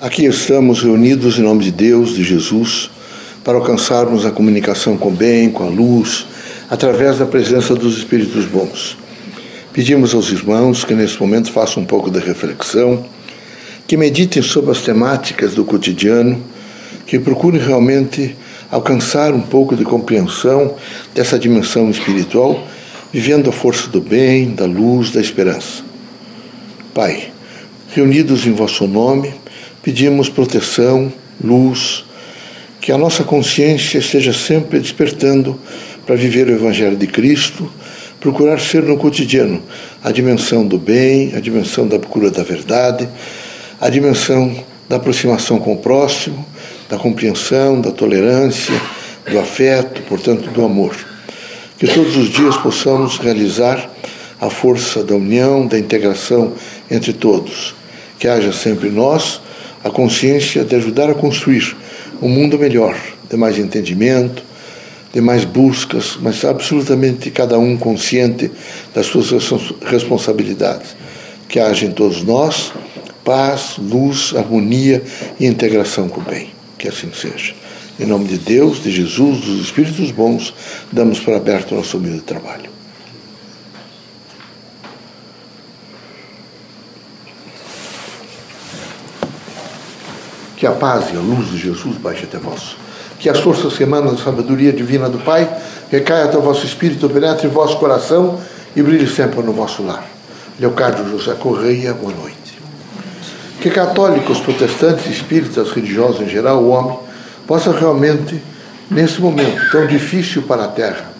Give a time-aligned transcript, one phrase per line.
[0.00, 2.90] Aqui estamos reunidos em nome de Deus, de Jesus,
[3.44, 6.26] para alcançarmos a comunicação com o bem, com a luz,
[6.70, 8.96] através da presença dos Espíritos bons.
[9.74, 13.04] Pedimos aos irmãos que nesse momento façam um pouco de reflexão,
[13.86, 16.42] que meditem sobre as temáticas do cotidiano,
[17.06, 18.34] que procurem realmente
[18.70, 20.76] alcançar um pouco de compreensão
[21.14, 22.66] dessa dimensão espiritual,
[23.12, 25.82] vivendo a força do bem, da luz, da esperança.
[26.94, 27.30] Pai,
[27.92, 29.34] reunidos em vosso nome,
[29.82, 31.12] pedimos proteção,
[31.42, 32.04] luz,
[32.80, 35.58] que a nossa consciência esteja sempre despertando
[36.06, 37.70] para viver o Evangelho de Cristo,
[38.20, 39.62] procurar ser no cotidiano
[40.02, 43.08] a dimensão do bem, a dimensão da procura da verdade,
[43.80, 44.54] a dimensão
[44.88, 46.44] da aproximação com o próximo,
[46.88, 48.74] da compreensão, da tolerância,
[49.30, 50.96] do afeto, portanto, do amor.
[51.78, 53.88] Que todos os dias possamos realizar
[54.40, 56.54] a força da união, da integração
[56.90, 57.74] entre todos.
[58.18, 59.40] Que haja sempre em nós
[59.82, 61.76] a consciência de ajudar a construir
[62.20, 62.96] um mundo melhor,
[63.28, 64.42] de mais entendimento,
[65.12, 68.50] de mais buscas, mas absolutamente cada um consciente
[68.94, 69.30] das suas
[69.84, 70.96] responsabilidades.
[71.48, 72.72] Que haja em todos nós
[73.24, 75.02] paz, luz, harmonia
[75.38, 76.50] e integração com o bem.
[76.78, 77.54] Que assim seja.
[77.98, 80.54] Em nome de Deus, de Jesus, dos Espíritos bons,
[80.90, 82.79] damos por aberto o nosso humilde trabalho.
[90.60, 92.76] Que a paz e a luz de Jesus baixe até vós.
[93.18, 95.48] Que as forças que da sabedoria divina do Pai
[95.90, 98.38] recaia até o vosso espírito, penetre em vosso coração
[98.76, 100.04] e brilhe sempre no vosso lar.
[100.58, 102.60] Leocádio José Correia, boa noite.
[103.62, 106.98] Que católicos, protestantes, espíritas, religiosos em geral, o homem,
[107.46, 108.38] possa realmente,
[108.90, 111.10] nesse momento tão difícil para a Terra,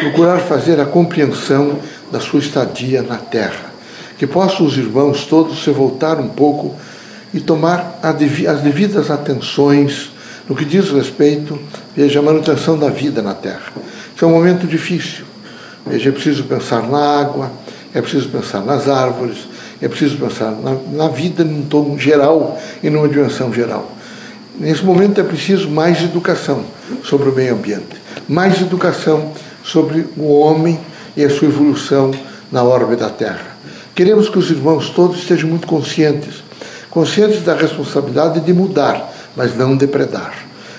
[0.00, 1.78] procurar fazer a compreensão
[2.10, 3.72] da sua estadia na Terra.
[4.18, 6.76] Que possam os irmãos todos se voltar um pouco
[7.32, 10.10] e tomar as devidas atenções
[10.48, 11.58] no que diz respeito,
[11.96, 13.72] veja, à manutenção da vida na Terra.
[14.14, 15.24] Isso é um momento difícil.
[15.86, 17.50] Veja, é preciso pensar na água,
[17.94, 19.38] é preciso pensar nas árvores,
[19.80, 23.90] é preciso pensar na, na vida num tom geral e numa dimensão geral.
[24.58, 26.64] Nesse momento é preciso mais educação
[27.02, 27.96] sobre o meio ambiente,
[28.28, 29.32] mais educação
[29.64, 30.78] sobre o homem
[31.16, 32.12] e a sua evolução
[32.50, 33.56] na órbita da Terra.
[33.94, 36.42] Queremos que os irmãos todos estejam muito conscientes
[36.92, 40.34] conscientes da responsabilidade de mudar, mas não depredar.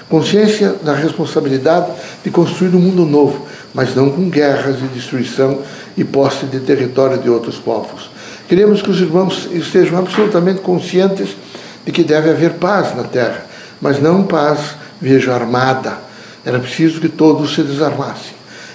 [0.07, 1.87] Consciência da responsabilidade
[2.23, 5.59] de construir um mundo novo, mas não com guerras e destruição
[5.97, 8.11] e posse de território de outros povos.
[8.47, 11.29] Queremos que os irmãos estejam absolutamente conscientes
[11.83, 13.45] de que deve haver paz na terra,
[13.81, 15.97] mas não paz, vejo, armada.
[16.45, 18.33] Era preciso que todos se desarmassem.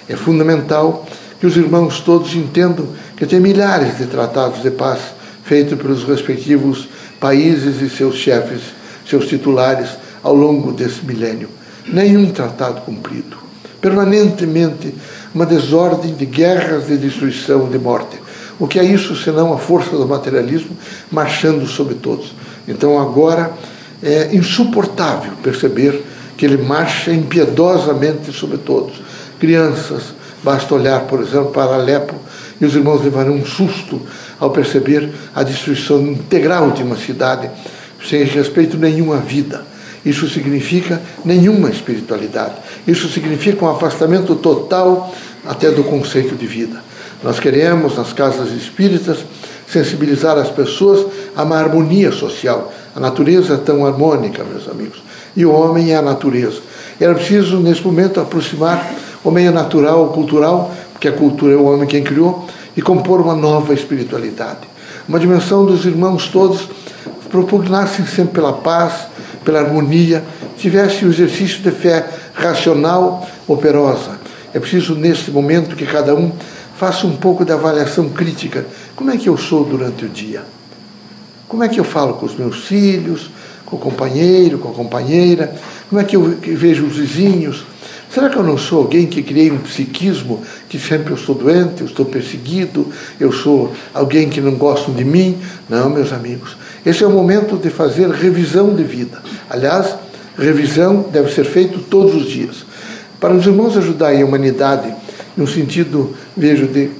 [0.09, 1.06] É fundamental
[1.38, 4.98] que os irmãos todos entendam que tem milhares de tratados de paz
[5.44, 6.88] feitos pelos respectivos
[7.20, 8.62] países e seus chefes,
[9.08, 9.90] seus titulares,
[10.22, 11.48] ao longo desse milênio.
[11.86, 13.36] Nenhum tratado cumprido.
[13.80, 14.94] Permanentemente
[15.34, 18.18] uma desordem de guerras, de destruição, de morte.
[18.58, 20.76] O que é isso senão a força do materialismo
[21.10, 22.34] marchando sobre todos?
[22.66, 23.52] Então agora
[24.02, 26.04] é insuportável perceber
[26.36, 29.00] que ele marcha impiedosamente sobre todos.
[29.38, 32.14] Crianças, basta olhar, por exemplo, para Alepo
[32.60, 34.00] e os irmãos levarão um susto
[34.38, 37.50] ao perceber a destruição integral de uma cidade
[38.06, 39.62] sem respeito nenhum à vida.
[40.04, 42.54] Isso significa nenhuma espiritualidade.
[42.87, 45.12] Isso significa um afastamento total
[45.44, 46.82] até do conceito de vida.
[47.22, 49.19] Nós queremos, nas casas espíritas,
[49.71, 52.72] sensibilizar as pessoas a uma harmonia social.
[52.94, 55.03] A natureza é tão harmônica, meus amigos.
[55.37, 56.60] E o homem é a natureza.
[57.00, 61.65] Era preciso, nesse momento, aproximar o meio natural, o cultural, porque a cultura é o
[61.65, 62.47] homem quem criou,
[62.78, 64.61] e compor uma nova espiritualidade.
[65.09, 66.69] Uma dimensão dos irmãos todos
[67.28, 69.09] propugnassem sempre pela paz,
[69.44, 70.25] pela harmonia,
[70.56, 74.21] tivesse o exercício de fé racional, operosa.
[74.55, 76.31] É preciso, neste momento, que cada um
[76.77, 78.65] faça um pouco de avaliação crítica.
[78.95, 80.45] Como é que eu sou durante o dia?
[81.49, 83.28] Como é que eu falo com os meus filhos,
[83.66, 85.53] com o companheiro, com a companheira?
[85.91, 87.65] Como é que eu vejo os vizinhos?
[88.10, 91.83] Será que eu não sou alguém que criei um psiquismo que sempre eu estou doente,
[91.83, 92.87] eu estou perseguido,
[93.21, 95.39] eu sou alguém que não gosta de mim?
[95.69, 96.57] Não, meus amigos.
[96.87, 99.22] Esse é o momento de fazer revisão de vida.
[99.51, 99.95] Aliás,
[100.39, 102.65] revisão deve ser feita todos os dias.
[103.21, 104.95] Para os irmãos ajudarem a humanidade
[105.37, 106.91] no sentido, vejo, de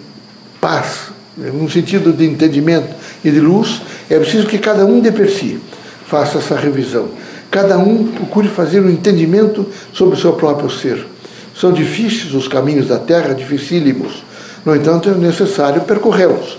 [0.61, 2.95] paz, no sentido de entendimento
[3.25, 5.59] e de luz, é preciso que cada um de per si
[6.07, 7.09] faça essa revisão
[7.50, 11.06] Cada um procure fazer um entendimento sobre o seu próprio ser.
[11.59, 14.23] São difíceis os caminhos da terra, dificílimos.
[14.65, 16.59] No entanto, é necessário percorrê-los.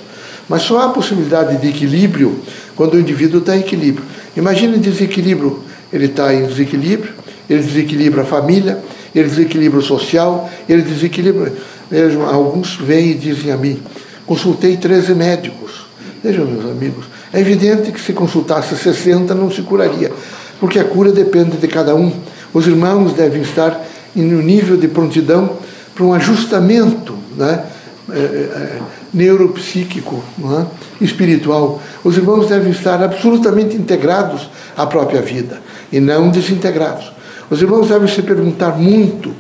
[0.50, 2.40] Mas só há possibilidade de equilíbrio
[2.76, 4.06] quando o indivíduo está em equilíbrio.
[4.36, 5.60] Imagine desequilíbrio.
[5.92, 7.14] Ele está em desequilíbrio,
[7.50, 8.80] ele desequilibra a família,
[9.14, 11.52] ele desequilibra o social, ele desequilibra.
[11.90, 13.82] Vejam, alguns vêm e dizem a mim:
[14.26, 15.88] consultei 13 médicos.
[16.24, 20.12] Vejam, meus amigos, é evidente que se consultasse 60 não se curaria,
[20.60, 22.12] porque a cura depende de cada um.
[22.54, 23.86] Os irmãos devem estar
[24.16, 25.58] em um nível de prontidão
[25.96, 27.64] para um ajustamento né,
[28.12, 28.80] é, é,
[29.14, 31.82] neuropsíquico, é, espiritual.
[32.04, 35.62] Os irmãos devem estar absolutamente integrados à própria vida
[35.92, 37.12] e não desintegrados.
[37.50, 39.34] Os irmãos devem se perguntar muito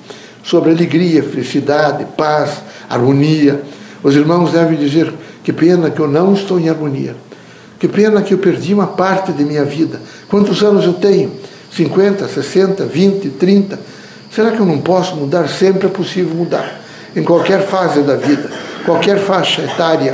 [0.43, 3.61] sobre alegria, felicidade, paz, harmonia.
[4.01, 5.13] Os irmãos devem dizer:
[5.43, 7.15] que pena que eu não estou em harmonia.
[7.79, 10.01] Que pena que eu perdi uma parte de minha vida.
[10.27, 11.31] Quantos anos eu tenho?
[11.71, 13.79] 50, 60, 20, 30?
[14.29, 15.47] Será que eu não posso mudar?
[15.47, 16.81] Sempre é possível mudar.
[17.15, 18.49] Em qualquer fase da vida,
[18.85, 20.13] qualquer faixa etária.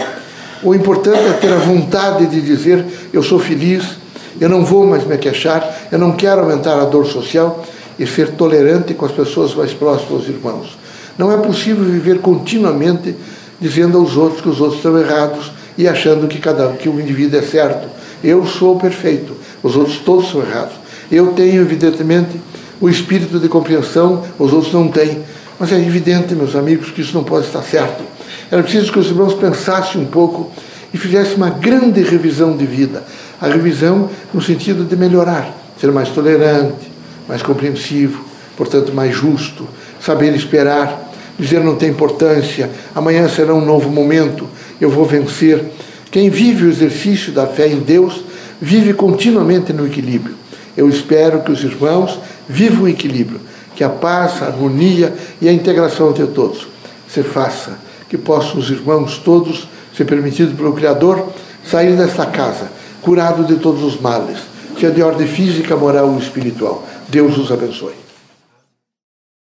[0.64, 3.98] O importante é ter a vontade de dizer: eu sou feliz,
[4.40, 7.66] eu não vou mais me queixar, eu não quero aumentar a dor social
[7.98, 10.78] e ser tolerante com as pessoas mais próximas aos irmãos.
[11.18, 13.16] Não é possível viver continuamente
[13.60, 17.39] dizendo aos outros que os outros estão errados e achando que cada que o indivíduo
[17.39, 17.88] é certo.
[18.24, 20.75] Eu sou perfeito, os outros todos são errados.
[21.12, 22.39] Eu tenho evidentemente
[22.80, 25.24] o espírito de compreensão, os outros não têm.
[25.60, 28.04] Mas é evidente, meus amigos, que isso não pode estar certo.
[28.51, 30.51] Era preciso que os irmãos pensassem um pouco
[30.94, 33.04] e fizessem uma grande revisão de vida.
[33.39, 36.92] A revisão no sentido de melhorar, ser mais tolerante,
[37.27, 38.24] mais compreensivo,
[38.56, 39.68] portanto mais justo,
[40.00, 41.05] saber esperar,
[41.38, 44.48] dizer não tem importância, amanhã será um novo momento,
[44.80, 45.64] eu vou vencer.
[46.12, 48.24] Quem vive o exercício da fé em Deus
[48.62, 50.36] vive continuamente no equilíbrio.
[50.78, 53.40] Eu espero que os irmãos vivam o equilíbrio,
[53.76, 56.68] que a paz, a harmonia e a integração entre todos
[57.08, 57.78] se faça,
[58.10, 61.30] que possam os irmãos todos, ser permitidos pelo Criador,
[61.64, 62.70] sair desta casa
[63.06, 64.40] curado de todos os males,
[64.74, 66.84] seja de ordem física, moral ou espiritual.
[67.08, 68.05] Deus os abençoe.